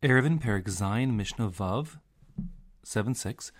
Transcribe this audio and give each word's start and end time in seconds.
Eruvin 0.00 0.40
Perek 0.40 0.66
Zayin 0.66 1.14
Mishnah 1.14 1.48
Vav 1.48 1.98
7 2.84 3.14
6. 3.14 3.50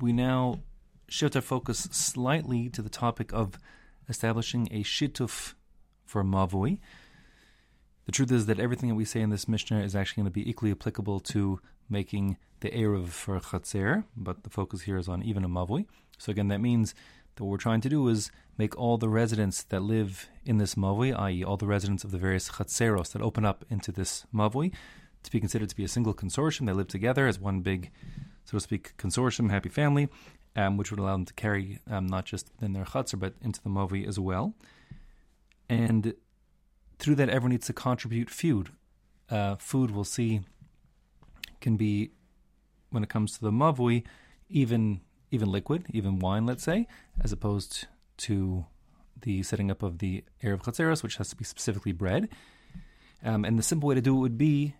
We 0.00 0.12
now 0.12 0.60
shift 1.08 1.34
our 1.34 1.42
focus 1.42 1.88
slightly 1.90 2.68
to 2.68 2.82
the 2.82 2.88
topic 2.88 3.32
of 3.32 3.58
establishing 4.08 4.68
a 4.70 4.84
shituf 4.84 5.54
for 6.04 6.22
Mavui. 6.22 6.78
The 8.04 8.12
truth 8.12 8.30
is 8.30 8.46
that 8.46 8.60
everything 8.60 8.90
that 8.90 8.94
we 8.94 9.04
say 9.04 9.22
in 9.22 9.30
this 9.30 9.48
Mishnah 9.48 9.80
is 9.80 9.96
actually 9.96 10.22
going 10.22 10.32
to 10.32 10.40
be 10.40 10.48
equally 10.48 10.70
applicable 10.70 11.18
to 11.18 11.60
making 11.90 12.36
the 12.60 12.70
Erev 12.70 13.08
for 13.08 13.40
Chatzer, 13.40 14.04
but 14.16 14.44
the 14.44 14.50
focus 14.50 14.82
here 14.82 14.98
is 14.98 15.08
on 15.08 15.24
even 15.24 15.42
a 15.42 15.48
Mavui. 15.48 15.86
So 16.16 16.30
again, 16.30 16.46
that 16.46 16.60
means 16.60 16.94
that 17.34 17.42
what 17.42 17.50
we're 17.50 17.56
trying 17.56 17.80
to 17.80 17.88
do 17.88 18.06
is 18.06 18.30
make 18.56 18.78
all 18.78 18.98
the 18.98 19.08
residents 19.08 19.64
that 19.64 19.82
live 19.82 20.28
in 20.44 20.58
this 20.58 20.76
Mavui, 20.76 21.12
i.e., 21.18 21.42
all 21.42 21.56
the 21.56 21.66
residents 21.66 22.04
of 22.04 22.12
the 22.12 22.18
various 22.18 22.50
Chatzeros 22.50 23.10
that 23.12 23.22
open 23.22 23.44
up 23.44 23.64
into 23.68 23.90
this 23.90 24.26
Mavui, 24.32 24.72
to 25.22 25.30
be 25.30 25.40
considered 25.40 25.68
to 25.68 25.76
be 25.76 25.84
a 25.84 25.88
single 25.88 26.14
consortium. 26.14 26.66
They 26.66 26.72
live 26.72 26.88
together 26.88 27.26
as 27.26 27.38
one 27.38 27.60
big, 27.60 27.90
so 28.44 28.56
to 28.56 28.60
speak, 28.60 28.96
consortium, 28.96 29.50
happy 29.50 29.68
family, 29.68 30.08
um, 30.56 30.76
which 30.76 30.90
would 30.90 31.00
allow 31.00 31.12
them 31.12 31.24
to 31.24 31.34
carry 31.34 31.78
um, 31.90 32.06
not 32.06 32.24
just 32.24 32.50
in 32.60 32.72
their 32.72 32.84
chatzer, 32.84 33.18
but 33.18 33.34
into 33.42 33.62
the 33.62 33.70
mavui 33.70 34.06
as 34.06 34.18
well. 34.18 34.54
And 35.68 36.14
through 36.98 37.14
that, 37.16 37.28
everyone 37.28 37.52
needs 37.52 37.66
to 37.66 37.72
contribute 37.72 38.28
food. 38.28 38.70
Uh, 39.30 39.56
food, 39.56 39.90
we'll 39.90 40.04
see, 40.04 40.40
can 41.60 41.76
be, 41.76 42.10
when 42.90 43.02
it 43.02 43.08
comes 43.08 43.32
to 43.32 43.40
the 43.40 43.50
mavui, 43.50 44.04
even 44.48 45.00
even 45.32 45.50
liquid, 45.50 45.86
even 45.90 46.18
wine, 46.18 46.46
let's 46.46 46.62
say, 46.62 46.86
as 47.24 47.32
opposed 47.32 47.86
to 48.18 48.66
the 49.22 49.42
setting 49.42 49.70
up 49.70 49.82
of 49.82 49.98
the 49.98 50.22
Erev 50.42 50.62
Chatzeros, 50.62 51.02
which 51.02 51.16
has 51.16 51.30
to 51.30 51.36
be 51.36 51.44
specifically 51.44 51.92
bread. 51.92 52.28
Um, 53.24 53.44
and 53.44 53.58
the 53.58 53.62
simple 53.62 53.88
way 53.88 53.94
to 53.94 54.00
do 54.00 54.14
it 54.14 54.20
would 54.20 54.36
be 54.36 54.74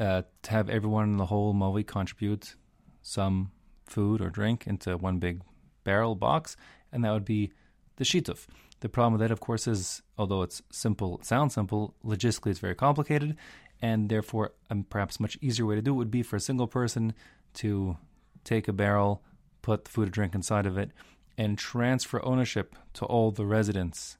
uh, 0.00 0.22
to 0.42 0.50
have 0.50 0.70
everyone 0.70 1.04
in 1.04 1.16
the 1.18 1.26
whole 1.26 1.52
mavui 1.54 1.86
contribute 1.86 2.56
some 3.02 3.52
food 3.86 4.20
or 4.20 4.30
drink 4.30 4.66
into 4.66 4.96
one 4.96 5.18
big 5.18 5.42
barrel 5.84 6.14
box, 6.14 6.56
and 6.90 7.04
that 7.04 7.12
would 7.12 7.24
be 7.24 7.52
the 7.96 8.04
shituf. 8.04 8.46
The 8.80 8.88
problem 8.88 9.12
with 9.12 9.20
that, 9.20 9.30
of 9.30 9.40
course, 9.40 9.68
is 9.68 10.00
although 10.16 10.40
it's 10.40 10.62
simple, 10.72 11.18
it 11.18 11.26
sounds 11.26 11.52
simple, 11.52 11.94
logistically 12.02 12.50
it's 12.50 12.58
very 12.58 12.74
complicated, 12.74 13.36
and 13.82 14.08
therefore, 14.08 14.52
a 14.70 14.76
perhaps 14.88 15.20
much 15.20 15.36
easier 15.42 15.66
way 15.66 15.74
to 15.74 15.82
do 15.82 15.92
it 15.92 15.96
would 15.96 16.10
be 16.10 16.22
for 16.22 16.36
a 16.36 16.40
single 16.40 16.66
person 16.66 17.12
to 17.54 17.98
take 18.42 18.68
a 18.68 18.72
barrel, 18.72 19.22
put 19.60 19.84
the 19.84 19.90
food 19.90 20.08
or 20.08 20.10
drink 20.10 20.34
inside 20.34 20.64
of 20.64 20.78
it, 20.78 20.92
and 21.36 21.58
transfer 21.58 22.24
ownership 22.24 22.74
to 22.94 23.04
all 23.04 23.30
the 23.30 23.44
residents 23.44 24.16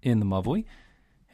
in 0.00 0.20
the 0.20 0.26
mavui, 0.26 0.64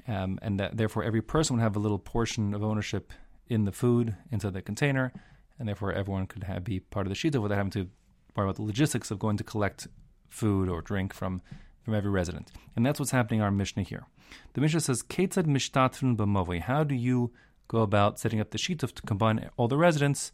um, 0.07 0.39
and 0.41 0.59
that 0.59 0.77
therefore 0.79 1.05
every 1.05 1.23
person 1.23 1.57
would 1.57 1.63
have 1.63 1.77
a 1.77 1.81
little 1.81 1.99
portion 1.99 2.55
of 2.55 2.63
ownership 2.63 3.13
in 3.49 3.65
the 3.65 3.73
food 3.73 4.15
inside 4.31 4.53
the 4.53 4.63
container, 4.63 5.13
and 5.59 5.69
therefore 5.69 5.93
everyone 5.93 6.27
could 6.27 6.45
have, 6.45 6.65
be 6.65 6.81
part 6.81 7.07
of 7.07 7.11
the 7.11 7.17
shita 7.17 7.41
without 7.41 7.57
having 7.57 7.71
to 7.73 7.89
worry 8.37 8.47
about 8.47 8.57
the 8.57 8.63
logistics 8.63 9.11
of 9.11 9.19
going 9.19 9.37
to 9.37 9.45
collect 9.45 9.89
food 10.29 10.69
or 10.69 10.83
drink 10.83 11.13
from, 11.13 11.43
from 11.83 11.95
every 11.95 12.11
resident. 12.11 12.53
And 12.77 12.85
that's 12.85 12.99
what's 12.99 13.11
happening 13.11 13.41
in 13.41 13.45
our 13.45 13.51
Mishnah 13.51 13.83
here. 13.83 14.07
The 14.53 14.61
Mishnah 14.61 14.81
says, 14.81 15.03
Ketzad 15.03 15.47
mishtatfun 15.47 16.17
b'mavoi. 16.17 16.61
How 16.61 16.85
do 16.85 16.95
you 16.95 17.33
go 17.67 17.81
about 17.81 18.19
setting 18.19 18.41
up 18.41 18.51
the 18.51 18.59
shita 18.59 18.93
to 18.93 19.03
combine 19.03 19.51
all 19.57 19.69
the 19.69 19.77
residents 19.77 20.33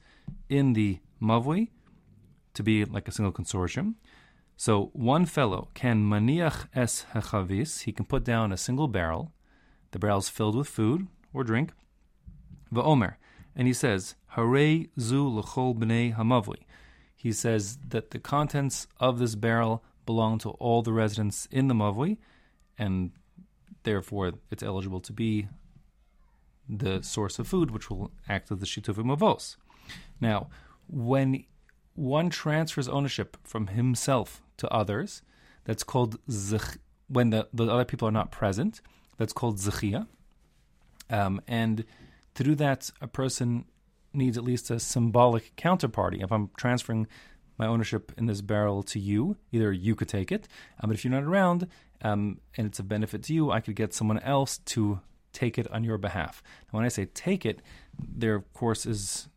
in 0.49 0.73
the 0.73 0.99
mavui 1.23 1.69
to 2.55 2.63
be 2.63 2.85
like 2.85 3.09
a 3.09 3.13
single 3.13 3.33
consortium? 3.33 3.95
So 4.57 4.91
one 4.93 5.27
fellow 5.27 5.69
can 5.75 6.05
maniach 6.05 6.69
es 6.75 7.07
hachavis. 7.13 7.83
He 7.83 7.93
can 7.93 8.05
put 8.05 8.25
down 8.25 8.53
a 8.53 8.57
single 8.57 8.89
barrel. 8.89 9.33
The 9.91 9.99
barrel 9.99 10.19
is 10.19 10.29
filled 10.29 10.57
with 10.57 10.69
food 10.69 11.09
or 11.33 11.45
drink. 11.45 11.73
Va'omer. 12.73 13.15
And 13.57 13.67
he 13.69 13.75
says, 13.75 14.15
Hare 14.29 14.87
zu 14.99 15.29
l'chol 15.29 15.77
b'nei 15.77 16.15
hamavli. 16.17 16.65
He 17.15 17.33
says 17.33 17.79
that 17.89 18.11
the 18.11 18.19
contents 18.19 18.87
of 19.01 19.19
this 19.19 19.35
barrel 19.35 19.83
belong 20.05 20.39
to 20.39 20.51
all 20.51 20.83
the 20.83 20.93
residents 20.93 21.49
in 21.51 21.69
the 21.69 21.75
mavui, 21.75 22.19
and 22.77 23.13
therefore 23.85 24.33
it's 24.51 24.63
eligible 24.63 25.01
to 25.01 25.13
be 25.13 25.49
the 26.69 27.03
source 27.03 27.39
of 27.39 27.49
food, 27.49 27.71
which 27.71 27.89
will 27.89 28.11
act 28.29 28.51
as 28.51 28.59
the 28.59 28.67
shituvim 28.67 29.05
mavos. 29.05 29.57
Now, 30.21 30.49
when 30.87 31.45
one 31.95 32.29
transfers 32.31 32.89
ownership 32.89 33.37
from 33.45 33.69
himself 33.69 34.43
to 34.59 34.69
others, 34.69 35.23
that's 35.65 35.85
called 35.85 36.19
zech, 36.31 36.79
when 37.09 37.31
the, 37.31 37.49
the 37.53 37.67
other 37.67 37.85
people 37.85 38.09
are 38.09 38.13
not 38.13 38.31
present, 38.31 38.81
that's 39.17 39.33
called 39.33 39.59
zechia. 39.59 40.07
Um, 41.11 41.41
and 41.47 41.85
to 42.35 42.45
do 42.45 42.55
that, 42.57 42.91
a 43.01 43.07
person 43.07 43.67
needs 44.13 44.39
at 44.39 44.45
least 44.45 44.71
a 44.71 44.79
symbolic 44.79 45.55
counterparty. 45.57 46.23
If 46.23 46.31
I'm 46.33 46.51
transferring 46.57 47.07
my 47.59 47.67
ownership 47.67 48.13
in 48.17 48.27
this 48.27 48.41
barrel 48.41 48.83
to 48.83 48.99
you, 48.99 49.37
either 49.53 49.73
you 49.73 49.95
could 49.95 50.09
take 50.09 50.33
it, 50.33 50.49
um, 50.81 50.91
but 50.91 50.95
if 50.95 51.05
you're 51.05 51.13
not 51.13 51.23
around 51.23 51.69
um, 52.03 52.41
and 52.57 52.67
it's 52.67 52.79
a 52.79 52.83
benefit 52.83 53.23
to 53.25 53.35
you, 53.35 53.51
I 53.51 53.61
could 53.61 53.77
get 53.77 53.95
someone 53.95 54.19
else 54.21 54.59
to 54.59 55.01
take 55.33 55.59
it 55.59 55.71
on 55.71 55.85
your 55.85 55.99
behalf. 55.99 56.43
When 56.71 56.85
I 56.85 56.89
say 56.89 57.07
take 57.07 57.45
it, 57.47 57.63
there 57.99 58.35
of 58.35 58.53
course 58.53 58.87
is 58.87 59.29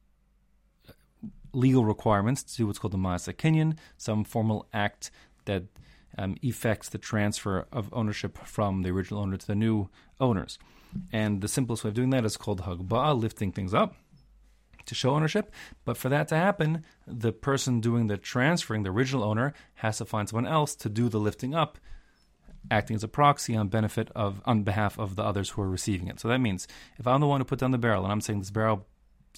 legal 1.54 1.86
requirements 1.86 2.44
to 2.44 2.56
do 2.56 2.68
what's 2.68 2.80
called 2.80 2.94
the 2.94 2.98
Maasa 2.98 3.34
some 3.98 4.24
formal 4.24 4.68
act 4.74 5.12
that 5.46 5.64
um, 6.18 6.36
effects 6.42 6.90
the 6.90 6.98
transfer 6.98 7.68
of 7.72 7.90
ownership 7.94 8.38
from 8.40 8.82
the 8.84 8.90
original 8.90 9.22
owner 9.22 9.38
to 9.38 9.48
the 9.48 9.56
new 9.56 9.90
owners. 10.20 10.58
And 11.12 11.42
the 11.42 11.48
simplest 11.48 11.84
way 11.84 11.90
of 11.90 11.94
doing 11.94 12.10
that 12.12 12.26
is 12.26 12.38
called 12.38 12.62
hagbah, 12.62 13.20
lifting 13.20 13.52
things 13.52 13.74
up 13.74 13.96
to 14.88 14.96
show 14.96 15.12
ownership. 15.12 15.54
But 15.86 15.98
for 15.98 16.10
that 16.10 16.28
to 16.30 16.36
happen, 16.36 16.84
the 17.06 17.32
person 17.32 17.80
doing 17.80 18.08
the 18.08 18.18
transferring, 18.18 18.84
the 18.84 18.92
original 18.92 19.24
owner, 19.24 19.54
has 19.76 20.00
to 20.00 20.06
find 20.06 20.28
someone 20.28 20.48
else 20.48 20.76
to 20.78 20.90
do 20.90 21.10
the 21.10 21.20
lifting 21.20 21.54
up, 21.54 21.78
acting 22.72 22.96
as 22.96 23.04
a 23.04 23.08
proxy 23.08 23.56
on 23.56 23.68
benefit 23.68 24.10
of 24.16 24.42
on 24.46 24.64
behalf 24.64 24.98
of 24.98 25.16
the 25.16 25.24
others 25.24 25.52
who 25.52 25.62
are 25.62 25.70
receiving 25.70 26.08
it. 26.08 26.20
So 26.20 26.28
that 26.30 26.40
means 26.40 26.68
if 26.98 27.06
I'm 27.06 27.22
the 27.22 27.28
one 27.28 27.42
who 27.42 27.46
put 27.46 27.60
down 27.60 27.72
the 27.72 27.78
barrel 27.78 28.04
and 28.04 28.12
I'm 28.12 28.22
saying 28.22 28.40
this 28.40 28.52
barrel's 28.52 28.84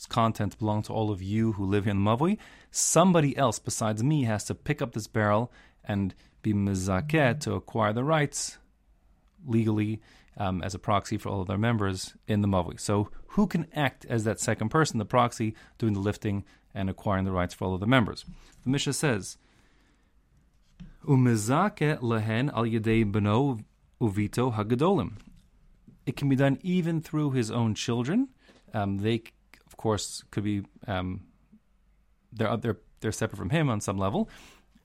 contents 0.08 0.56
belong 0.56 0.84
to 0.84 0.94
all 0.94 1.12
of 1.12 1.22
you 1.22 1.54
who 1.54 1.66
live 1.66 1.86
here 1.86 1.92
in 1.92 2.00
Mavui, 2.00 2.38
somebody 2.72 3.36
else 3.36 3.60
besides 3.60 4.04
me 4.04 4.24
has 4.24 4.46
to 4.46 4.56
pick 4.56 4.82
up 4.82 4.94
this 4.94 5.08
barrel 5.08 5.52
and 5.84 6.16
be 6.42 6.54
mizaket 6.54 7.42
to 7.42 7.54
acquire 7.54 7.92
the 7.92 8.04
rights 8.04 8.58
legally 9.46 10.02
um, 10.38 10.62
as 10.62 10.74
a 10.74 10.80
proxy 10.80 11.18
for 11.18 11.30
all 11.30 11.42
of 11.42 11.48
their 11.48 11.58
members 11.58 12.14
in 12.28 12.42
the 12.42 12.48
Mavui. 12.48 12.80
So, 12.80 13.10
who 13.34 13.48
can 13.48 13.68
act 13.76 14.06
as 14.06 14.24
that 14.24 14.40
second 14.40 14.70
person, 14.70 14.98
the 14.98 15.06
proxy, 15.06 15.56
doing 15.78 15.94
the 15.94 16.00
lifting 16.00 16.44
and 16.74 16.90
acquiring 16.90 17.26
the 17.26 17.32
rights 17.32 17.54
for 17.54 17.66
all 17.66 17.74
of 17.74 17.80
the 17.80 17.88
members? 17.88 18.26
The 18.64 18.70
Mishnah 18.70 18.94
says, 18.94 19.38
"Umizake 21.06 22.02
lehen 22.02 22.50
al 22.50 22.64
yedei 22.64 23.10
beno 23.10 23.64
uvito 24.02 24.56
hagadolim." 24.56 25.14
It 26.06 26.16
can 26.16 26.30
be 26.30 26.36
done 26.36 26.58
even 26.62 27.02
through 27.02 27.32
his 27.32 27.52
own 27.52 27.76
children. 27.76 28.30
Um, 28.74 28.98
they, 29.00 29.24
of 29.68 29.78
course, 29.78 30.24
could 30.32 30.44
be 30.44 30.64
um, 30.88 31.22
they're 32.32 32.56
they're 32.58 32.80
they're 33.02 33.12
separate 33.12 33.38
from 33.38 33.50
him 33.50 33.70
on 33.70 33.82
some 33.82 33.98
level, 33.98 34.30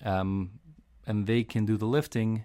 um, 0.05 0.59
and 1.07 1.27
they 1.27 1.45
can 1.45 1.65
do 1.65 1.77
the 1.77 1.87
lifting 1.87 2.45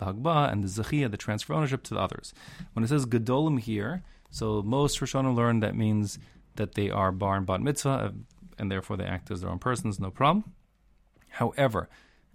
the 0.00 0.06
Hagbah 0.06 0.50
and 0.50 0.64
the 0.64 0.68
Zechia, 0.68 1.10
the 1.10 1.16
transfer 1.16 1.52
of 1.52 1.58
ownership 1.58 1.82
to 1.84 1.94
the 1.94 2.00
others. 2.00 2.34
When 2.72 2.84
it 2.84 2.88
says 2.88 3.06
Gedolim 3.06 3.60
here, 3.60 4.02
so 4.30 4.62
most 4.62 4.98
Rishonim 4.98 5.36
learn 5.36 5.60
that 5.60 5.76
means 5.76 6.18
that 6.56 6.74
they 6.74 6.90
are 6.90 7.12
bar 7.12 7.36
and 7.36 7.46
bat 7.46 7.60
mitzvah, 7.60 7.88
uh, 7.88 8.10
and 8.58 8.70
therefore 8.70 8.96
they 8.96 9.04
act 9.04 9.30
as 9.30 9.40
their 9.40 9.50
own 9.50 9.58
persons, 9.58 10.00
no 10.00 10.10
problem. 10.10 10.52
However, 11.28 11.88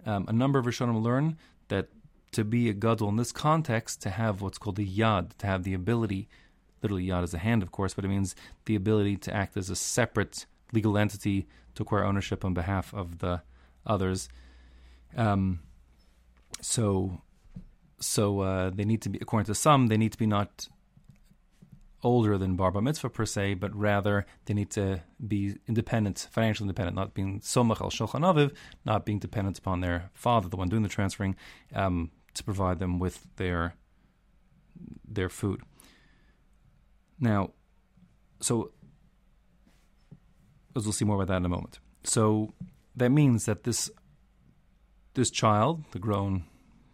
um, 0.04 0.24
a 0.28 0.32
number 0.32 0.58
of 0.58 0.66
Rishonim 0.66 1.02
learn 1.02 1.36
that 1.68 1.88
to 2.32 2.44
be 2.44 2.68
a 2.68 2.72
gadol 2.72 3.08
in 3.08 3.16
this 3.16 3.32
context, 3.32 4.02
to 4.02 4.10
have 4.10 4.40
what's 4.40 4.58
called 4.58 4.78
a 4.78 4.84
yad, 4.84 5.36
to 5.38 5.46
have 5.46 5.64
the 5.64 5.74
ability, 5.74 6.28
literally 6.82 7.06
yad 7.06 7.24
is 7.24 7.34
a 7.34 7.38
hand, 7.38 7.62
of 7.62 7.72
course, 7.72 7.94
but 7.94 8.04
it 8.04 8.08
means 8.08 8.34
the 8.66 8.74
ability 8.74 9.16
to 9.16 9.34
act 9.34 9.56
as 9.56 9.70
a 9.70 9.76
separate 9.76 10.46
legal 10.72 10.98
entity 10.98 11.46
to 11.74 11.82
acquire 11.82 12.04
ownership 12.04 12.44
on 12.44 12.54
behalf 12.54 12.92
of 12.92 13.18
the 13.18 13.42
others. 13.86 14.28
Um, 15.16 15.60
so 16.60 17.22
so 17.98 18.40
uh, 18.40 18.70
they 18.70 18.84
need 18.84 19.02
to 19.02 19.08
be, 19.08 19.18
according 19.20 19.46
to 19.46 19.54
some, 19.54 19.86
they 19.86 19.96
need 19.96 20.12
to 20.12 20.18
be 20.18 20.26
not 20.26 20.68
older 22.02 22.38
than 22.38 22.56
Bar 22.56 22.70
Mitzvah 22.72 23.10
per 23.10 23.26
se, 23.26 23.54
but 23.54 23.74
rather 23.74 24.26
they 24.44 24.54
need 24.54 24.70
to 24.70 25.02
be 25.26 25.56
independent, 25.66 26.28
financially 26.30 26.66
independent, 26.66 26.94
not 26.94 27.14
being 27.14 27.40
Somach 27.40 27.80
al 27.80 27.90
Shulchan 27.90 28.20
Aviv, 28.20 28.54
not 28.84 29.04
being 29.04 29.18
dependent 29.18 29.58
upon 29.58 29.80
their 29.80 30.10
father, 30.14 30.48
the 30.48 30.56
one 30.56 30.68
doing 30.68 30.82
the 30.82 30.88
transferring, 30.88 31.36
um, 31.74 32.10
to 32.34 32.44
provide 32.44 32.78
them 32.78 32.98
with 32.98 33.26
their 33.36 33.74
their 35.08 35.30
food. 35.30 35.62
Now, 37.18 37.52
so 38.40 38.72
as 40.76 40.84
we'll 40.84 40.92
see 40.92 41.06
more 41.06 41.16
about 41.16 41.28
that 41.28 41.38
in 41.38 41.46
a 41.46 41.48
moment. 41.48 41.78
So 42.04 42.52
that 42.94 43.10
means 43.10 43.46
that 43.46 43.64
this 43.64 43.90
this 45.14 45.30
child, 45.30 45.84
the 45.92 45.98
grown 45.98 46.44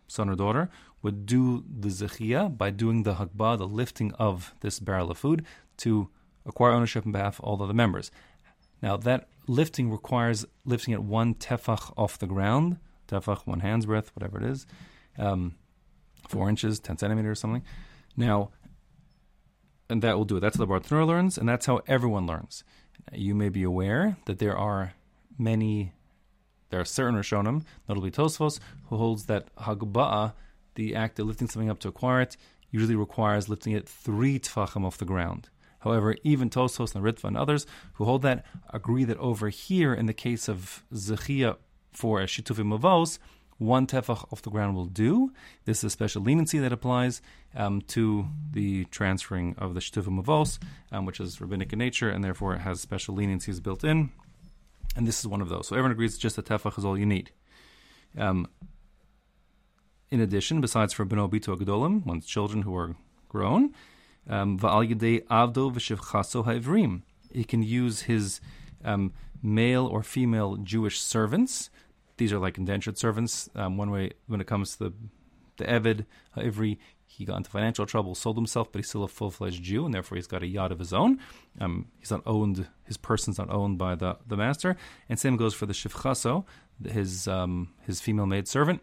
son 0.07 0.29
or 0.29 0.37
daughter, 0.37 0.71
would 1.03 1.27
do 1.27 1.65
the 1.69 1.89
zechia 1.89 2.57
by 2.57 2.71
doing 2.71 3.03
the 3.03 3.15
hakbah, 3.15 3.59
the 3.59 3.67
lifting 3.67 4.13
of 4.15 4.55
this 4.61 4.79
barrel 4.79 5.11
of 5.11 5.19
food, 5.19 5.45
to 5.79 6.09
acquire 6.47 6.73
ownership 6.73 7.05
on 7.05 7.13
behalf 7.13 7.39
of 7.39 7.45
all 7.45 7.57
the 7.57 7.73
members. 7.75 8.11
Now, 8.81 8.97
that 8.99 9.29
lifting 9.47 9.91
requires 9.91 10.45
lifting 10.65 10.95
it 10.95 11.03
one 11.03 11.35
tefach 11.35 11.93
off 11.97 12.19
the 12.19 12.27
ground, 12.27 12.79
tefach, 13.09 13.47
one 13.47 13.61
hand's 13.61 13.87
breadth, 13.87 14.11
whatever 14.15 14.39
it 14.39 14.45
is, 14.45 14.67
um, 15.19 15.55
four 16.29 16.49
inches, 16.49 16.81
10 16.81 16.99
centimeters, 16.99 17.41
something. 17.41 17.63
Now, 18.17 18.51
and 19.89 20.03
that 20.03 20.17
will 20.17 20.25
do 20.25 20.37
it. 20.37 20.41
That's 20.41 20.57
how 20.57 20.65
the 20.65 20.73
Bartenura 20.73 21.07
learns, 21.07 21.37
and 21.37 21.49
that's 21.49 21.67
how 21.67 21.81
everyone 21.87 22.27
learns. 22.27 22.65
You 23.13 23.35
may 23.35 23.49
be 23.49 23.63
aware 23.63 24.17
that 24.27 24.39
there 24.39 24.57
are 24.57 24.95
many, 25.39 25.93
there 26.71 26.81
are 26.81 26.85
certain 26.85 27.15
Rishonim, 27.15 27.65
notably 27.89 28.11
Tosfos, 28.11 28.59
who 28.89 28.97
holds 28.97 29.27
that 29.27 29.55
Hagba'a, 29.57 30.33
the 30.75 30.95
act 30.95 31.19
of 31.19 31.27
lifting 31.27 31.49
something 31.49 31.71
up 31.71 31.79
to 31.81 31.89
acquire 31.89 32.21
it, 32.21 32.37
usually 32.71 32.97
requires 32.97 33.49
lifting 33.49 33.73
it 33.73 33.89
three 33.89 34.39
tfachim 34.39 34.85
off 34.85 34.99
the 34.99 35.05
ground. 35.05 35.49
However, 35.81 36.17
even 36.23 36.49
Tosfos 36.49 36.95
and 36.95 37.05
Ritva 37.05 37.25
and 37.25 37.37
others 37.37 37.67
who 37.95 38.05
hold 38.05 38.23
that 38.23 38.47
agree 38.71 39.05
that 39.05 39.19
over 39.19 39.49
here, 39.49 39.93
in 39.93 40.07
the 40.07 40.15
case 40.15 40.49
of 40.49 40.85
Zechia 40.95 41.57
for 41.93 42.21
a 42.21 42.27
Shitufim 42.27 42.79
Mavos, 42.79 43.19
one 43.59 43.87
tefach 43.87 44.33
off 44.33 44.43
the 44.43 44.51
ground 44.51 44.77
will 44.77 44.87
do. 44.87 45.33
This 45.65 45.79
is 45.79 45.85
a 45.85 45.91
special 45.91 46.23
leniency 46.23 46.59
that 46.59 46.73
applies 46.73 47.21
um, 47.55 47.81
to 47.83 48.27
the 48.51 48.85
transferring 48.87 49.55
of 49.59 49.75
the 49.75 49.81
Shitufim 49.81 50.23
Mavos, 50.23 50.59
um, 50.91 51.05
which 51.05 51.21
is 51.21 51.41
rabbinic 51.41 51.73
in 51.73 51.79
nature, 51.79 52.11
and 52.11 52.25
therefore 52.25 52.55
it 52.55 52.61
has 52.61 52.81
special 52.81 53.17
leniencies 53.17 53.63
built 53.63 53.85
in. 53.85 54.11
And 54.97 55.07
this 55.07 55.21
is 55.21 55.27
one 55.27 55.41
of 55.41 55.49
those. 55.49 55.69
So 55.69 55.75
everyone 55.75 55.93
agrees 55.93 56.19
just 56.19 56.39
a 56.39 56.43
tefach 56.43 56.79
is 56.79 56.85
all 56.85 56.99
you 56.99 57.07
need. 57.07 57.31
Um, 58.17 58.49
in 60.13 60.21
addition, 60.21 60.61
besides 60.61 60.93
for 60.93 61.07
Beno 61.07 61.29
Bito 61.29 61.59
Gedolim, 61.59 62.05
one's 62.05 62.27
children 62.27 62.63
who 62.63 62.77
are 62.77 62.95
grown, 63.31 63.73
um, 64.29 64.59
Va'al 64.59 64.87
Yedei 64.87 65.25
Avdo 65.29 65.73
V'Shivchaso 65.73 66.45
Ha'ivrim. 66.45 67.01
He 67.33 67.45
can 67.45 67.63
use 67.63 68.03
his 68.03 68.39
um, 68.85 69.15
male 69.43 69.87
or 69.87 70.03
female 70.03 70.57
Jewish 70.57 71.01
servants. 71.01 71.71
These 72.19 72.31
are 72.31 72.39
like 72.39 72.59
indentured 72.59 72.99
servants. 72.99 73.49
Um, 73.55 73.79
one 73.79 73.91
way, 73.91 74.13
when 74.27 74.43
it 74.43 74.47
comes 74.47 74.77
to 74.77 74.85
the 74.85 74.93
the 75.57 75.65
Eved 75.65 76.05
Ha'ivri, 76.37 76.77
he 77.07 77.25
got 77.25 77.39
into 77.39 77.51
financial 77.51 77.87
trouble, 77.87 78.15
sold 78.15 78.37
himself, 78.37 78.71
but 78.71 78.81
he's 78.81 78.89
still 78.89 79.05
a 79.05 79.09
full 79.09 79.31
fledged 79.31 79.63
Jew, 79.63 79.85
and 79.85 79.95
therefore 79.95 80.17
he's 80.17 80.27
got 80.27 80.43
a 80.43 80.47
yad 80.47 80.71
of 80.71 80.79
his 80.79 80.93
own. 80.93 81.21
Um, 81.59 81.89
he's 81.99 82.11
not 82.11 82.23
owned; 82.27 82.69
his 82.85 82.99
person's 82.99 83.39
not 83.39 83.51
owned 83.51 83.79
by 83.79 83.95
the, 83.95 84.19
the 84.27 84.37
master. 84.37 84.77
And 85.09 85.19
same 85.19 85.37
goes 85.39 85.55
for 85.55 85.65
the 85.65 85.73
shivchaso, 85.73 86.45
his 86.87 87.27
um, 87.29 87.73
his 87.87 88.01
female 88.03 88.27
maid 88.27 88.47
servant. 88.47 88.83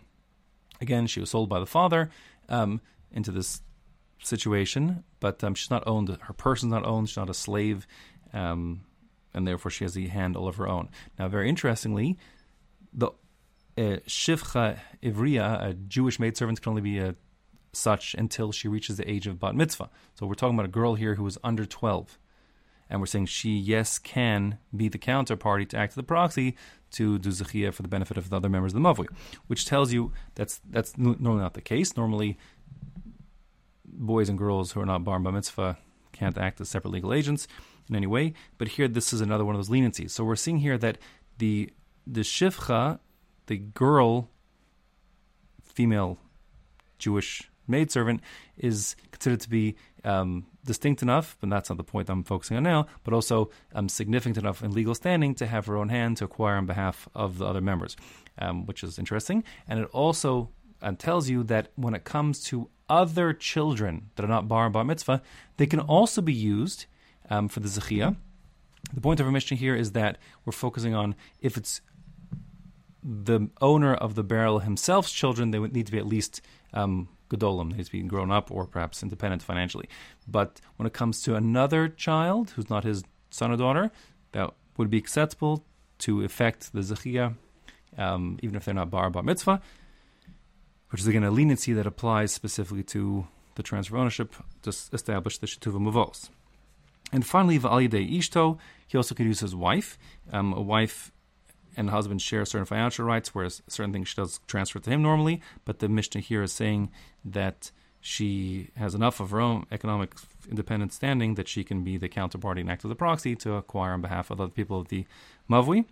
Again, 0.82 1.08
she 1.08 1.20
was 1.20 1.30
sold 1.30 1.50
by 1.50 1.60
the 1.60 1.66
father 1.66 2.10
um, 2.48 2.82
into 3.12 3.32
this 3.32 3.62
situation, 4.24 5.04
but 5.20 5.44
um, 5.44 5.56
she's 5.56 5.70
not 5.70 5.84
owned. 5.86 6.10
Her 6.22 6.34
person's 6.34 6.72
not 6.72 6.86
owned. 6.86 7.10
She's 7.10 7.18
not 7.18 7.30
a 7.30 7.34
slave, 7.34 7.88
um, 8.34 8.82
and 9.34 9.48
therefore 9.48 9.72
she 9.72 9.84
has 9.84 9.94
the 9.94 10.08
hand 10.08 10.36
all 10.36 10.48
of 10.48 10.58
her 10.58 10.68
own. 10.68 10.90
Now, 11.18 11.28
very 11.28 11.50
interestingly, 11.50 12.18
the 12.94 13.08
uh, 13.78 14.00
shivcha 14.08 14.80
ivriya, 15.02 15.70
a 15.70 15.74
Jewish 15.74 16.20
maidservant, 16.20 16.62
can 16.62 16.72
only 16.72 16.82
be 16.82 16.98
a, 17.00 17.10
uh, 17.10 17.12
such 17.72 18.16
until 18.16 18.52
she 18.52 18.68
reaches 18.68 18.98
the 18.98 19.10
age 19.10 19.28
of 19.28 19.40
bat 19.40 19.56
mitzvah. 19.56 19.90
So 20.16 20.26
we're 20.26 20.34
talking 20.34 20.56
about 20.56 20.66
a 20.66 20.70
girl 20.70 20.96
here 20.96 21.16
who 21.16 21.28
is 21.28 21.38
under 21.44 21.66
twelve, 21.66 22.18
and 22.90 23.00
we're 23.00 23.06
saying 23.06 23.28
she 23.28 23.52
yes 23.52 24.00
can 24.00 24.58
be 24.76 24.88
the 24.88 24.98
counterparty 24.98 25.68
to 25.70 25.78
act 25.78 25.92
as 25.92 25.96
the 25.96 26.04
proxy 26.04 26.56
to 26.92 27.20
do 27.20 27.30
zechia 27.30 27.74
for 27.74 27.82
the 27.84 27.88
benefit 27.88 28.18
of 28.18 28.30
the 28.30 28.36
other 28.36 28.50
members 28.50 28.74
of 28.74 28.82
the 28.82 28.88
mavui, 28.88 29.08
which 29.48 29.66
tells 29.66 29.94
you 29.94 30.12
that's 30.36 30.60
that's 30.70 30.98
normally 30.98 31.42
not 31.42 31.54
the 31.54 31.62
case. 31.62 31.96
Normally, 31.96 32.38
boys 33.86 34.30
and 34.30 34.38
girls 34.38 34.72
who 34.72 34.82
are 34.82 34.86
not 34.86 35.04
bar 35.04 35.20
mitzvah 35.20 35.78
can't 36.12 36.38
act 36.38 36.60
as 36.60 36.70
separate 36.70 36.92
legal 36.92 37.14
agents 37.14 37.48
in 37.90 37.96
any 37.96 38.08
way. 38.08 38.34
But 38.58 38.70
here, 38.70 38.88
this 38.88 39.14
is 39.14 39.22
another 39.22 39.46
one 39.46 39.56
of 39.56 39.60
those 39.60 39.70
leniencies. 39.70 40.12
So 40.12 40.24
we're 40.24 40.36
seeing 40.36 40.60
here 40.60 40.78
that 40.78 40.98
the 41.38 41.72
the 42.08 42.22
shivcha, 42.22 43.00
the 43.46 43.58
girl, 43.58 44.30
female 45.64 46.18
Jewish 46.98 47.50
maidservant, 47.68 48.22
is 48.58 48.96
considered 49.12 49.42
to 49.42 49.50
be 49.50 49.76
um, 50.04 50.48
distinct 50.70 51.02
enough, 51.02 51.36
but 51.40 51.50
that's 51.50 51.70
not 51.72 51.78
the 51.78 51.84
point 51.84 52.12
I'm 52.12 52.24
focusing 52.24 52.56
on 52.56 52.62
now, 52.62 52.86
but 53.04 53.12
also 53.12 53.50
um, 53.74 53.90
significant 53.90 54.38
enough 54.38 54.62
in 54.62 54.72
legal 54.72 54.94
standing 54.94 55.34
to 55.36 55.48
have 55.48 55.66
her 55.66 55.76
own 55.76 55.90
hand 55.90 56.18
to 56.18 56.26
acquire 56.26 56.58
on 56.58 56.68
behalf 56.68 57.10
of 57.16 57.40
the 57.40 57.46
other 57.48 57.60
members, 57.60 57.98
um, 58.38 58.68
which 58.68 58.84
is 58.84 59.00
interesting. 59.00 59.44
And 59.68 59.80
it 59.80 59.90
also 59.92 60.52
uh, 60.84 60.92
tells 60.92 61.28
you 61.28 61.42
that 61.46 61.72
when 61.76 61.96
it 61.96 62.04
comes 62.04 62.44
to 62.50 62.70
other 62.88 63.34
children 63.34 64.12
that 64.16 64.24
are 64.24 64.36
not 64.36 64.48
bar 64.48 64.66
and 64.66 64.74
bar 64.74 64.84
mitzvah, 64.84 65.24
they 65.58 65.66
can 65.66 65.80
also 65.80 66.22
be 66.22 66.34
used 66.34 66.86
um, 67.32 67.48
for 67.48 67.62
the 67.62 67.68
zechia. 67.68 68.16
The 68.94 69.02
point 69.02 69.20
of 69.20 69.26
our 69.26 69.32
mission 69.32 69.58
here 69.58 69.76
is 69.76 69.94
that 69.94 70.20
we're 70.46 70.52
focusing 70.52 70.94
on 70.94 71.16
if 71.42 71.58
it's 71.58 71.82
the 73.02 73.50
owner 73.60 73.96
of 73.96 74.14
the 74.14 74.24
barrel 74.24 74.60
himself's 74.60 75.12
children, 75.12 75.50
they 75.50 75.58
would 75.58 75.74
need 75.74 75.88
to 75.88 75.92
be 75.92 75.98
at 75.98 76.06
least 76.06 76.42
um, 76.74 77.10
gedolim, 77.30 77.76
needs 77.76 77.90
to 77.90 77.94
be 77.94 78.02
grown 78.02 78.32
up 78.32 78.52
or 78.52 78.66
perhaps 78.66 79.04
independent 79.04 79.42
financially. 79.42 79.88
But 80.28 80.62
when 80.78 80.88
it 80.88 80.94
comes 80.94 81.22
to 81.24 81.36
another 81.36 81.88
child 81.88 82.52
who's 82.52 82.70
not 82.70 82.84
his 82.84 83.04
son 83.30 83.52
or 83.52 83.58
daughter, 83.58 83.92
that 84.32 84.52
would 84.78 84.90
be 84.90 84.98
acceptable 84.98 85.66
to 86.00 86.24
effect 86.24 86.74
the 86.74 86.82
zechia, 86.82 87.36
um, 87.98 88.40
even 88.42 88.56
if 88.56 88.66
they're 88.66 88.74
not 88.74 88.90
bar 88.90 89.10
bar 89.10 89.24
mitzvah, 89.24 89.62
which 90.90 91.02
is 91.02 91.08
again 91.08 91.24
a 91.24 91.32
leniency 91.32 91.74
that 91.74 91.86
applies 91.86 92.32
specifically 92.32 92.84
to 92.84 93.28
the 93.56 93.64
transfer 93.64 93.96
of 93.96 94.02
ownership 94.02 94.36
to 94.62 94.70
establish 94.70 95.38
the 95.38 95.48
shetuva 95.48 95.80
mavos. 95.80 96.30
And 97.12 97.26
finally, 97.26 97.60
v'alidei 97.60 98.18
ishto, 98.18 98.58
he 98.88 98.98
also 98.98 99.16
could 99.16 99.26
use 99.26 99.40
his 99.40 99.56
wife. 99.56 99.98
Um, 100.32 100.54
a 100.54 100.62
wife 100.62 101.12
and 101.80 101.88
the 101.88 101.94
husband 101.94 102.22
share 102.22 102.44
certain 102.44 102.66
financial 102.66 103.06
rights, 103.06 103.34
whereas 103.34 103.64
certain 103.70 103.94
things 103.94 104.10
she 104.10 104.16
does 104.18 104.42
transfer 104.48 104.80
to 104.80 104.90
him 104.90 105.02
normally. 105.02 105.42
But 105.64 105.80
the 105.80 105.88
Mishnah 105.88 106.20
here 106.20 106.44
is 106.44 106.52
saying 106.52 106.92
that 107.24 107.72
she 108.02 108.68
has 108.76 108.94
enough 108.94 109.22
of 109.22 109.32
her 109.32 109.40
own 109.40 109.66
economic 109.72 110.14
independent 110.50 110.92
standing 110.92 111.36
that 111.36 111.48
she 111.48 111.64
can 111.64 111.86
be 111.86 111.96
the 111.98 112.10
counterparty 112.10 112.60
and 112.60 112.70
act 112.70 112.84
as 112.84 112.92
a 112.92 112.96
proxy 112.96 113.34
to 113.38 113.54
acquire 113.54 113.94
on 113.94 114.02
behalf 114.02 114.30
of 114.30 114.42
other 114.42 114.52
people 114.52 114.82
of 114.82 114.90
the 114.90 115.06
Mavui. 115.50 115.86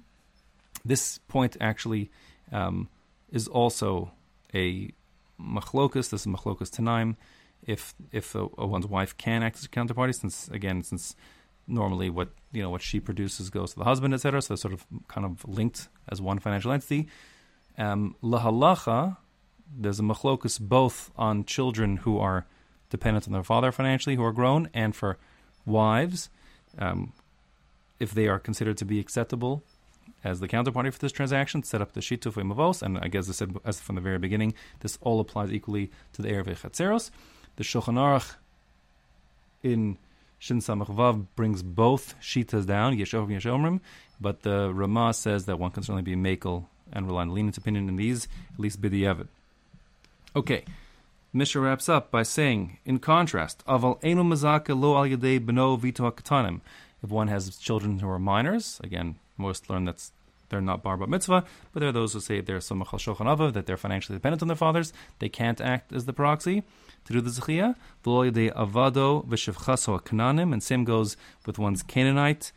This 0.84 1.20
point 1.30 1.56
actually 1.62 2.12
um, 2.52 2.90
is 3.32 3.48
also 3.48 4.12
a 4.54 4.92
machlokus. 5.40 6.10
This 6.10 6.22
is 6.22 6.28
machlokus 6.28 6.70
tanaim. 6.70 7.16
If 7.66 7.96
if 8.12 8.36
a, 8.36 8.48
a 8.58 8.68
one's 8.68 8.88
wife 8.88 9.18
can 9.18 9.42
act 9.42 9.58
as 9.58 9.66
a 9.66 9.70
counterparty, 9.70 10.14
since 10.14 10.50
again, 10.50 10.84
since 10.84 11.16
normally 11.68 12.10
what 12.10 12.30
you 12.52 12.62
know 12.62 12.70
what 12.70 12.82
she 12.82 13.00
produces 13.00 13.50
goes 13.50 13.74
to 13.74 13.80
the 13.80 13.86
husband, 13.86 14.14
etc. 14.14 14.42
So 14.42 14.56
sort 14.56 14.74
of 14.74 14.86
kind 15.08 15.26
of 15.26 15.48
linked 15.48 15.88
as 16.10 16.22
one 16.22 16.40
financial 16.40 16.72
entity. 16.72 17.08
Um, 17.78 18.16
lahalacha, 18.24 19.18
there's 19.76 20.00
a 20.00 20.04
machlokus 20.04 20.60
both 20.60 21.12
on 21.18 21.46
children 21.46 21.98
who 21.98 22.18
are 22.18 22.46
dependent 22.90 23.28
on 23.28 23.34
their 23.34 23.44
father 23.44 23.72
financially, 23.72 24.16
who 24.16 24.24
are 24.24 24.32
grown, 24.32 24.70
and 24.74 24.96
for 24.96 25.18
wives, 25.66 26.30
um, 26.80 27.12
if 28.00 28.12
they 28.12 28.28
are 28.28 28.40
considered 28.40 28.78
to 28.78 28.86
be 28.86 29.00
acceptable 29.00 29.64
as 30.24 30.40
the 30.40 30.48
counterparty 30.48 30.92
for 30.92 31.00
this 31.00 31.12
transaction, 31.12 31.64
set 31.64 31.82
up 31.82 31.94
the 31.94 32.00
shituf 32.00 32.34
mavos, 32.34 32.82
and 32.82 32.98
I 32.98 33.08
guess 33.08 33.30
I 33.30 33.34
said 33.34 33.56
as 33.66 33.80
from 33.80 33.96
the 33.96 34.02
very 34.02 34.18
beginning, 34.18 34.54
this 34.80 34.98
all 35.02 35.20
applies 35.20 35.52
equally 35.52 35.92
to 36.14 36.22
the 36.22 36.30
Erev 36.30 36.48
Chatzeros. 36.48 37.12
The 37.58 37.64
Shulchan 37.64 37.96
Aruch 37.96 38.36
in 39.64 39.98
Shin 40.40 40.60
Samach 40.60 40.94
Vav 40.94 41.26
brings 41.36 41.64
both 41.64 42.16
shitas 42.22 42.66
down, 42.66 42.96
Yeshov 42.96 43.24
and 43.24 43.42
Yeshomrim, 43.42 43.80
but 44.22 44.44
the 44.44 44.72
Ramah 44.74 45.14
says 45.14 45.46
that 45.46 45.60
one 45.60 45.72
can 45.72 45.84
certainly 45.84 46.02
be 46.04 46.16
makel 46.16 46.66
and 46.92 47.08
rely 47.08 47.22
on 47.22 47.34
lenient 47.34 47.58
opinion 47.58 47.90
in 47.90 47.96
these, 47.96 48.28
at 48.54 48.60
least 48.60 48.82
b'di'evet. 48.82 49.28
Okay, 50.36 50.64
Mishnah 51.34 51.62
wraps 51.62 51.90
up 51.90 52.12
by 52.12 52.24
saying, 52.24 52.78
in 52.86 53.00
contrast, 53.00 53.64
aval 53.66 54.04
enu 54.04 54.24
mazaka 54.24 54.80
lo 54.80 54.96
al 54.96 55.06
yadei 55.06 55.40
beno 55.40 55.80
vito. 55.80 56.08
If 57.04 57.10
one 57.10 57.28
has 57.28 57.58
children 57.58 58.00
who 58.00 58.10
are 58.10 58.20
minors, 58.20 58.80
again, 58.84 59.16
most 59.38 59.70
learn 59.70 59.86
that 59.86 60.10
they're 60.50 60.62
not 60.62 60.84
bar 60.84 60.98
mitzvah, 60.98 61.44
but 61.72 61.80
there 61.80 61.90
are 61.90 61.94
those 61.94 62.14
who 62.14 62.20
say 62.20 62.42
they're 62.42 62.60
somachal 62.60 63.00
shochan 63.00 63.54
that 63.54 63.66
they're 63.66 63.78
financially 63.78 64.18
dependent 64.18 64.42
on 64.42 64.48
their 64.48 64.56
fathers, 64.56 64.94
they 65.20 65.30
can't 65.30 65.60
act 65.62 65.92
as 65.92 66.06
the 66.06 66.14
proxy 66.14 66.64
to 67.06 67.14
do 67.14 67.22
the 67.22 67.30
zechia. 67.30 67.76
V'lo 68.04 68.32
de 68.32 68.50
avado 68.52 69.26
v'shevchaso 69.28 70.02
kananim, 70.02 70.54
and 70.54 70.64
same 70.64 70.84
goes 70.84 71.18
with 71.46 71.58
one's 71.58 71.84
Canaanite 71.84 72.52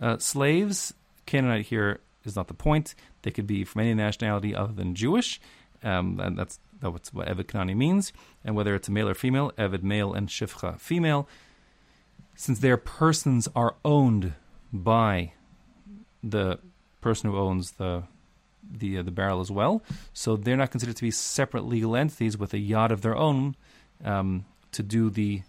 uh, 0.00 0.18
slaves. 0.18 0.94
Canaanite 1.26 1.66
here 1.66 2.00
is 2.24 2.36
not 2.36 2.48
the 2.48 2.54
point. 2.54 2.94
They 3.22 3.30
could 3.30 3.46
be 3.46 3.64
from 3.64 3.82
any 3.82 3.94
nationality 3.94 4.54
other 4.54 4.72
than 4.72 4.94
Jewish, 4.94 5.40
um, 5.82 6.20
and 6.20 6.38
that's 6.38 6.58
that's 6.80 7.12
what 7.14 7.28
Eved 7.28 7.44
Kanani 7.44 7.76
means. 7.76 8.12
And 8.44 8.54
whether 8.54 8.74
it's 8.74 8.88
a 8.88 8.90
male 8.90 9.08
or 9.08 9.14
female, 9.14 9.52
Eved 9.52 9.82
male 9.82 10.12
and 10.12 10.28
Shivcha 10.28 10.78
female, 10.78 11.28
since 12.34 12.58
their 12.58 12.76
persons 12.76 13.48
are 13.54 13.76
owned 13.84 14.34
by 14.72 15.32
the 16.22 16.58
person 17.04 17.30
who 17.30 17.36
owns 17.38 17.72
the 17.72 18.02
the 18.80 18.98
uh, 18.98 19.02
the 19.02 19.10
barrel 19.10 19.40
as 19.40 19.50
well, 19.50 19.82
so 20.14 20.36
they're 20.36 20.56
not 20.56 20.70
considered 20.70 20.96
to 20.96 21.02
be 21.02 21.10
separate 21.10 21.64
legal 21.66 21.94
entities 21.94 22.38
with 22.38 22.52
a 22.54 22.56
yad 22.56 22.90
of 22.90 23.02
their 23.02 23.14
own 23.14 23.54
um, 24.04 24.46
to 24.72 24.82
do 24.82 25.10
the 25.10 25.42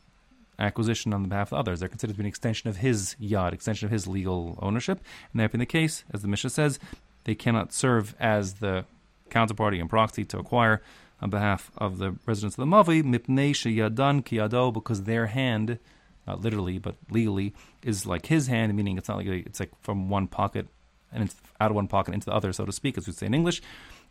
acquisition 0.60 1.14
on 1.14 1.24
behalf 1.30 1.52
of 1.52 1.58
others. 1.58 1.80
They're 1.80 1.90
considered 1.90 2.14
to 2.14 2.18
be 2.18 2.24
an 2.24 2.28
extension 2.28 2.70
of 2.70 2.78
his 2.78 3.16
yad, 3.22 3.54
extension 3.54 3.86
of 3.88 3.92
his 3.92 4.06
legal 4.06 4.60
ownership. 4.62 5.00
And 5.32 5.40
that 5.40 5.52
being 5.52 5.60
the 5.60 5.66
case, 5.66 6.04
as 6.14 6.22
the 6.22 6.28
Mishnah 6.28 6.50
says, 6.50 6.80
they 7.24 7.36
cannot 7.36 7.74
serve 7.74 8.16
as 8.20 8.56
the 8.56 8.86
counterparty 9.30 9.80
and 9.80 9.90
proxy 9.90 10.26
to 10.26 10.38
acquire 10.38 10.82
on 11.22 11.30
behalf 11.30 11.72
of 11.78 11.98
the 11.98 12.16
residents 12.26 12.58
of 12.58 12.64
the 12.64 12.72
Mavui, 12.76 13.02
mipnei 13.02 13.52
yadan 13.80 14.24
kiyado, 14.24 14.74
because 14.74 15.04
their 15.04 15.28
hand, 15.28 15.80
not 16.28 16.42
literally 16.42 16.78
but 16.80 16.96
legally, 17.10 17.54
is 17.82 18.06
like 18.06 18.26
his 18.28 18.48
hand, 18.48 18.76
meaning 18.76 18.98
it's 18.98 19.10
not 19.10 19.18
like 19.18 19.28
it's 19.28 19.60
like 19.60 19.72
from 19.82 20.10
one 20.10 20.28
pocket 20.28 20.68
and 21.12 21.34
out 21.60 21.72
of 21.72 21.76
one 21.76 21.88
pocket 21.88 22.14
into 22.14 22.26
the 22.26 22.34
other, 22.34 22.52
so 22.52 22.66
to 22.66 22.72
speak, 22.72 22.98
as 22.98 23.08
we 23.08 23.14
say 23.14 23.26
in 23.26 23.34
English 23.34 23.62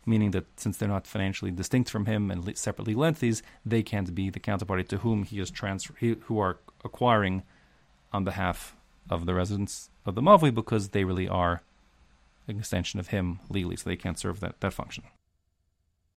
meaning 0.05 0.31
that 0.31 0.45
since 0.59 0.77
they're 0.77 0.87
not 0.89 1.07
financially 1.07 1.51
distinct 1.51 1.89
from 1.89 2.05
him 2.05 2.29
and 2.29 2.57
separate 2.57 2.87
legal 2.87 3.11
they 3.65 3.83
can't 3.83 4.13
be 4.13 4.29
the 4.29 4.39
counterparty 4.39 4.87
to 4.87 4.97
whom 4.97 5.23
he 5.23 5.39
is 5.39 5.49
transfer 5.49 5.93
who 5.95 6.39
are 6.39 6.59
acquiring 6.83 7.43
on 8.13 8.23
behalf 8.23 8.75
of 9.09 9.25
the 9.25 9.33
residents 9.33 9.89
of 10.05 10.15
the 10.15 10.21
Mavui 10.21 10.53
because 10.53 10.89
they 10.89 11.03
really 11.03 11.27
are 11.27 11.61
an 12.47 12.59
extension 12.59 12.99
of 12.99 13.07
him 13.07 13.39
legally, 13.49 13.75
so 13.75 13.89
they 13.89 13.95
can't 13.95 14.19
serve 14.19 14.39
that, 14.39 14.59
that 14.61 14.73
function. 14.73 15.03